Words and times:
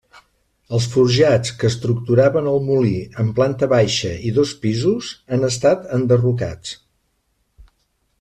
Els 0.75 0.85
forjats 0.91 1.51
que 1.63 1.67
estructuraven 1.73 2.47
el 2.51 2.57
molí 2.69 2.93
en 3.23 3.29
planta 3.39 3.69
baixa 3.73 4.13
i 4.29 4.31
dos 4.39 4.55
pisos 4.63 5.11
han 5.37 5.47
estat 5.49 5.85
enderrocats. 5.99 6.73